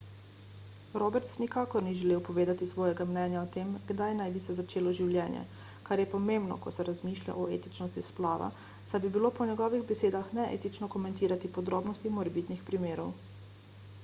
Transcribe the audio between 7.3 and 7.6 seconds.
o